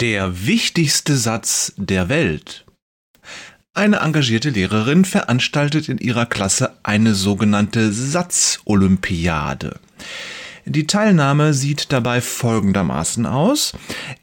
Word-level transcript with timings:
Der 0.00 0.46
wichtigste 0.46 1.14
Satz 1.14 1.74
der 1.76 2.08
Welt. 2.08 2.64
Eine 3.74 3.98
engagierte 3.98 4.48
Lehrerin 4.48 5.04
veranstaltet 5.04 5.90
in 5.90 5.98
ihrer 5.98 6.24
Klasse 6.24 6.72
eine 6.82 7.14
sogenannte 7.14 7.92
Satzolympiade. 7.92 9.78
Die 10.64 10.86
Teilnahme 10.86 11.52
sieht 11.52 11.92
dabei 11.92 12.22
folgendermaßen 12.22 13.26
aus. 13.26 13.74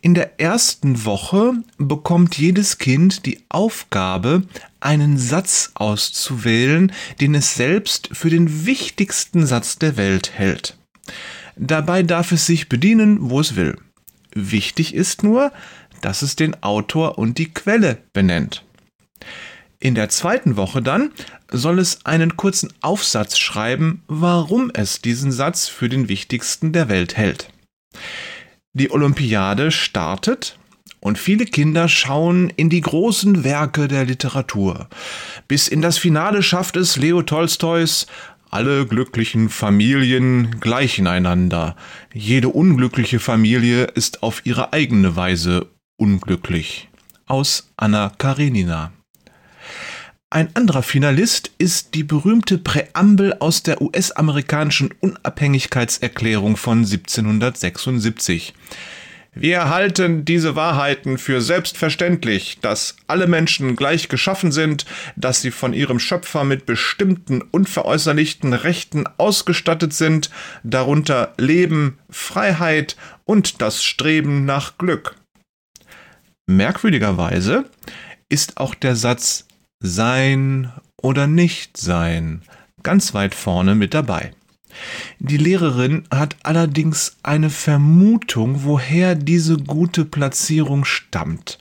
In 0.02 0.16
der 0.16 0.40
ersten 0.40 1.06
Woche 1.06 1.54
bekommt 1.78 2.40
jedes 2.40 2.80
Kind 2.80 3.28
die 3.28 3.44
Aufgabe, 3.50 4.42
einen 4.80 5.20
Satz 5.20 5.74
auszuwählen, 5.76 6.92
den 7.22 7.36
es 7.36 7.54
selbst 7.54 8.10
für 8.14 8.32
den 8.32 8.66
wichtigsten 8.66 9.46
Satz 9.46 9.78
der 9.78 9.96
Welt 9.96 10.32
hält. 10.34 10.76
Dabei 11.56 12.02
darf 12.02 12.32
es 12.32 12.48
sich 12.48 12.68
bedienen, 12.68 13.30
wo 13.30 13.40
es 13.40 13.56
will. 13.56 13.78
Wichtig 14.34 14.94
ist 14.94 15.24
nur, 15.24 15.52
dass 16.02 16.22
es 16.22 16.36
den 16.36 16.62
Autor 16.64 17.18
und 17.18 17.38
die 17.38 17.52
Quelle 17.54 17.98
benennt. 18.14 18.64
In 19.80 19.96
der 19.96 20.10
zweiten 20.10 20.58
Woche 20.58 20.82
dann 20.82 21.12
soll 21.52 21.80
es 21.80 22.06
einen 22.06 22.36
kurzen 22.36 22.74
Aufsatz 22.82 23.38
schreiben, 23.38 24.04
warum 24.08 24.72
es 24.74 25.02
diesen 25.02 25.32
Satz 25.32 25.68
für 25.68 25.88
den 25.88 26.10
wichtigsten 26.10 26.72
der 26.72 26.90
Welt 26.90 27.16
hält. 27.16 27.50
Die 28.74 28.92
Olympiade 28.92 29.72
startet 29.72 30.58
und 31.00 31.18
viele 31.18 31.46
Kinder 31.46 31.88
schauen 31.88 32.52
in 32.56 32.70
die 32.70 32.82
großen 32.82 33.44
Werke 33.44 33.88
der 33.88 34.06
Literatur. 34.06 34.90
Bis 35.48 35.68
in 35.68 35.82
das 35.82 35.98
Finale 35.98 36.42
schafft 36.42 36.76
es 36.76 36.98
Leo 36.98 37.22
Tolstois 37.22 38.08
alle 38.52 38.86
glücklichen 38.86 39.50
Familien 39.50 40.60
gleichen 40.60 41.08
einander. 41.08 41.76
Jede 42.14 42.50
unglückliche 42.50 43.20
Familie 43.20 43.86
ist 43.86 44.24
auf 44.24 44.46
ihre 44.46 44.74
eigene 44.74 45.16
Weise 45.16 45.68
unglücklich. 45.98 46.90
Aus 47.26 47.72
Anna 47.78 48.12
Karenina. 48.18 48.92
Ein 50.30 50.54
anderer 50.56 50.84
Finalist 50.84 51.52
ist 51.58 51.94
die 51.94 52.04
berühmte 52.04 52.58
Präambel 52.58 53.36
aus 53.40 53.64
der 53.64 53.82
US-amerikanischen 53.82 54.94
Unabhängigkeitserklärung 55.00 56.58
von 56.58 56.80
1776. 56.80 58.54
Wir 59.40 59.70
halten 59.70 60.26
diese 60.26 60.56
Wahrheiten 60.56 61.18
für 61.18 61.42
selbstverständlich, 61.42 62.58
dass 62.62 62.96
alle 63.06 63.28
Menschen 63.28 63.76
gleich 63.76 64.10
geschaffen 64.10 64.52
sind, 64.52 64.86
dass 65.16 65.42
sie 65.42 65.52
von 65.52 65.74
ihrem 65.74 66.00
Schöpfer 66.00 66.44
mit 66.44 66.66
bestimmten 66.66 67.42
unveräußerlichten 67.42 68.54
Rechten 68.54 69.06
ausgestattet 69.18 69.94
sind, 69.94 70.32
darunter 70.64 71.34
Leben, 71.38 72.00
Freiheit 72.10 72.98
und 73.26 73.62
das 73.62 73.84
Streben 73.84 74.46
nach 74.46 74.78
Glück. 74.78 75.16
Merkwürdigerweise 76.48 77.66
ist 78.30 78.58
auch 78.58 78.74
der 78.74 78.96
Satz 78.96 79.48
Sein 79.80 80.72
oder 81.02 81.28
Nicht-Sein 81.28 82.42
ganz 82.84 83.14
weit 83.14 83.36
vorne 83.36 83.76
mit 83.76 83.94
dabei. 83.94 84.32
Die 85.20 85.38
Lehrerin 85.38 86.04
hat 86.12 86.36
allerdings 86.44 87.18
eine 87.24 87.50
Vermutung, 87.50 88.64
woher 88.64 89.16
diese 89.16 89.58
gute 89.58 90.06
Platzierung 90.06 90.86
stammt. 90.86 91.58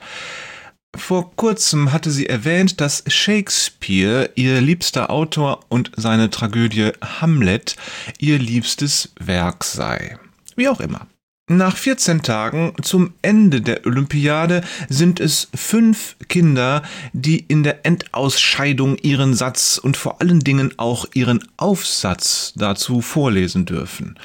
Vor 0.95 1.35
kurzem 1.35 1.91
hatte 1.93 2.09
sie 2.09 2.27
erwähnt, 2.27 2.81
dass 2.81 3.03
Shakespeare 3.07 4.31
ihr 4.35 4.61
liebster 4.61 5.11
Autor 5.11 5.59
und 5.69 5.91
seine 5.95 6.29
Tragödie 6.29 6.91
Hamlet 7.21 7.75
ihr 8.19 8.39
liebstes 8.39 9.13
Werk 9.19 9.63
sei. 9.63 10.17
Wie 10.55 10.67
auch 10.67 10.79
immer. 10.79 11.07
Nach 11.49 11.77
14 11.77 12.23
Tagen 12.23 12.73
zum 12.81 13.13
Ende 13.21 13.61
der 13.61 13.85
Olympiade 13.85 14.61
sind 14.89 15.21
es 15.21 15.47
fünf 15.55 16.17
Kinder, 16.27 16.83
die 17.13 17.39
in 17.39 17.63
der 17.63 17.85
Endausscheidung 17.85 18.97
ihren 18.97 19.33
Satz 19.33 19.77
und 19.77 19.95
vor 19.95 20.19
allen 20.19 20.41
Dingen 20.41 20.73
auch 20.77 21.05
ihren 21.13 21.47
Aufsatz 21.55 22.51
dazu 22.57 23.01
vorlesen 23.01 23.65
dürfen. 23.65 24.19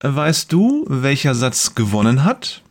Weißt 0.00 0.52
du, 0.52 0.84
welcher 0.88 1.34
Satz 1.34 1.74
gewonnen 1.74 2.22
hat? 2.22 2.62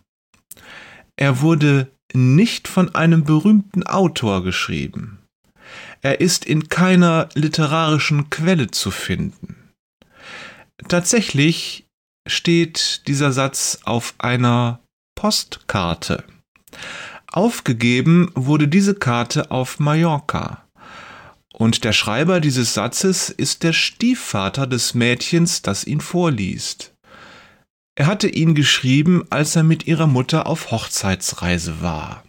Er 1.18 1.42
wurde 1.42 1.92
nicht 2.14 2.70
von 2.70 2.96
einem 2.96 3.26
berühmten 3.26 3.84
Autor 3.84 4.42
geschrieben. 4.42 5.20
Er 6.02 6.22
ist 6.22 6.46
in 6.46 6.70
keiner 6.70 7.28
literarischen 7.34 8.30
Quelle 8.30 8.72
zu 8.72 8.90
finden. 8.90 9.58
Tatsächlich 10.88 11.85
steht 12.26 13.08
dieser 13.08 13.32
Satz 13.32 13.80
auf 13.84 14.16
einer 14.18 14.80
Postkarte. 15.16 16.24
Aufgegeben 17.32 18.32
wurde 18.36 18.68
diese 18.68 18.96
Karte 18.96 19.52
auf 19.52 19.80
Mallorca. 19.80 20.66
Und 21.54 21.84
der 21.84 21.94
Schreiber 21.94 22.42
dieses 22.42 22.74
Satzes 22.74 23.30
ist 23.30 23.64
der 23.64 23.74
Stiefvater 23.74 24.68
des 24.68 24.94
Mädchens, 24.94 25.62
das 25.62 25.86
ihn 25.86 26.02
vorliest. 26.02 26.94
Er 27.96 28.08
hatte 28.08 28.28
ihn 28.28 28.56
geschrieben, 28.56 29.24
als 29.30 29.56
er 29.56 29.64
mit 29.64 29.88
ihrer 29.88 30.08
Mutter 30.08 30.48
auf 30.48 30.72
Hochzeitsreise 30.72 31.82
war. 31.82 32.24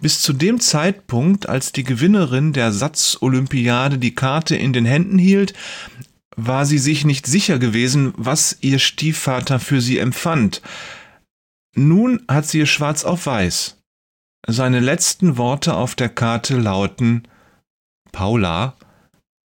Bis 0.00 0.20
zu 0.20 0.32
dem 0.32 0.60
Zeitpunkt, 0.60 1.48
als 1.48 1.72
die 1.72 1.82
Gewinnerin 1.82 2.52
der 2.52 2.72
Satzolympiade 2.72 3.98
die 3.98 4.14
Karte 4.14 4.54
in 4.56 4.72
den 4.72 4.84
Händen 4.84 5.18
hielt, 5.18 5.54
war 6.36 6.66
sie 6.66 6.78
sich 6.78 7.04
nicht 7.04 7.26
sicher 7.26 7.58
gewesen, 7.58 8.12
was 8.16 8.56
ihr 8.60 8.78
Stiefvater 8.78 9.60
für 9.60 9.80
sie 9.80 9.98
empfand. 9.98 10.62
Nun 11.74 12.24
hat 12.28 12.46
sie 12.46 12.60
es 12.60 12.68
schwarz 12.68 13.04
auf 13.04 13.26
weiß. 13.26 13.78
Seine 14.46 14.80
letzten 14.80 15.36
Worte 15.36 15.74
auf 15.74 15.94
der 15.94 16.08
Karte 16.08 16.56
lauten 16.56 17.28
Paula, 18.12 18.76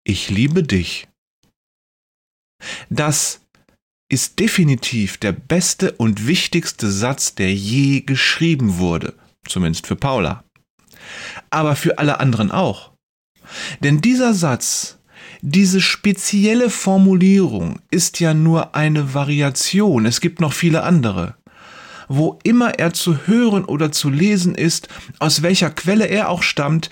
ich 0.05 0.31
liebe 0.31 0.63
dich. 0.63 1.09
Das 2.89 3.41
ist 4.11 4.39
definitiv 4.39 5.19
der 5.19 5.33
beste 5.33 5.93
und 5.93 6.27
wichtigste 6.27 6.91
Satz, 6.91 7.35
der 7.35 7.53
je 7.53 8.01
geschrieben 8.01 8.79
wurde, 8.79 9.15
zumindest 9.47 9.87
für 9.87 9.97
Paula. 9.97 10.45
Aber 11.51 11.77
für 11.77 11.99
alle 11.99 12.21
anderen 12.21 12.51
auch. 12.51 12.93
Denn 13.81 14.01
dieser 14.01 14.35
Satz 14.35 14.99
diese 15.43 15.81
spezielle 15.81 16.71
Formulierung 16.71 17.81
ist 17.91 18.21
ja 18.21 18.35
nur 18.35 18.75
eine 18.75 19.15
Variation, 19.15 20.07
es 20.07 20.21
gibt 20.21 20.41
noch 20.41 20.53
viele 20.53 20.83
andere. 20.83 21.37
Wo 22.09 22.39
immer 22.45 22.79
er 22.79 22.93
zu 22.93 23.27
hören 23.27 23.65
oder 23.65 23.91
zu 23.91 24.11
lesen 24.11 24.55
ist, 24.55 24.89
aus 25.19 25.43
welcher 25.43 25.71
Quelle 25.71 26.07
er 26.07 26.29
auch 26.29 26.43
stammt, 26.43 26.91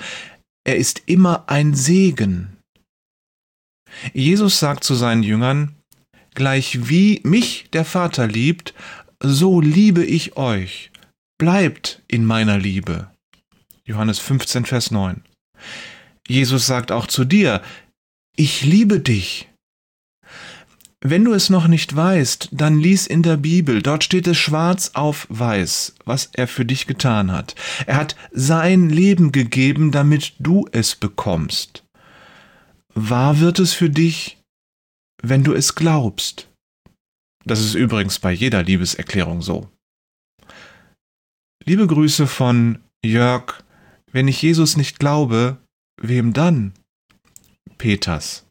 er 0.65 0.77
ist 0.77 1.03
immer 1.07 1.45
ein 1.49 1.75
Segen. 1.75 2.57
Jesus 4.15 4.59
sagt 4.59 4.85
zu 4.85 4.95
seinen 4.95 5.23
Jüngern, 5.23 5.75
Gleich 6.35 6.89
wie 6.89 7.21
mich 7.25 7.69
der 7.73 7.85
Vater 7.85 8.27
liebt, 8.27 8.73
so 9.21 9.61
liebe 9.61 10.05
ich 10.05 10.37
euch. 10.37 10.91
Bleibt 11.39 12.03
in 12.09 12.25
meiner 12.25 12.59
Liebe. 12.59 13.11
Johannes 13.85 14.19
15, 14.19 14.65
Vers 14.65 14.91
9. 14.91 15.23
Jesus 16.27 16.67
sagt 16.67 16.91
auch 16.91 17.07
zu 17.07 17.25
dir, 17.25 17.61
ich 18.37 18.65
liebe 18.65 19.01
dich. 19.01 19.49
Wenn 21.05 21.25
du 21.25 21.33
es 21.33 21.51
noch 21.51 21.67
nicht 21.67 21.95
weißt, 21.97 22.51
dann 22.53 22.79
lies 22.79 23.09
in 23.09 23.25
der 23.25 23.37
Bibel, 23.37 23.83
dort 23.83 24.05
steht 24.05 24.29
es 24.29 24.39
schwarz 24.39 24.93
auf 24.95 25.27
weiß, 25.31 25.97
was 26.05 26.31
er 26.33 26.47
für 26.47 26.65
dich 26.65 26.87
getan 26.87 27.33
hat. 27.33 27.57
Er 27.87 27.97
hat 27.97 28.15
sein 28.31 28.89
Leben 28.89 29.33
gegeben, 29.33 29.91
damit 29.91 30.35
du 30.39 30.65
es 30.71 30.95
bekommst. 30.95 31.85
Wahr 32.95 33.41
wird 33.41 33.59
es 33.59 33.73
für 33.73 33.91
dich, 33.91 34.39
wenn 35.23 35.43
du 35.43 35.55
es 35.55 35.75
glaubst. 35.75 36.49
Das 37.45 37.61
ist 37.61 37.75
übrigens 37.75 38.21
bei 38.21 38.31
jeder 38.31 38.63
Liebeserklärung 38.63 39.43
so. 39.43 39.69
Liebe 41.65 41.89
Grüße 41.89 42.29
von 42.29 42.79
Jörg, 43.05 43.65
wenn 44.13 44.29
ich 44.29 44.41
Jesus 44.41 44.77
nicht 44.77 45.01
glaube, 45.01 45.59
wem 46.01 46.33
dann? 46.33 46.75
Peters. 47.83 48.47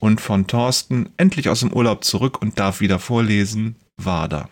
Und 0.00 0.20
von 0.20 0.46
Thorsten 0.46 1.12
endlich 1.16 1.48
aus 1.48 1.60
dem 1.60 1.72
Urlaub 1.72 2.04
zurück 2.04 2.40
und 2.40 2.60
darf 2.60 2.78
wieder 2.80 3.00
vorlesen, 3.00 3.74
Wader. 3.96 4.48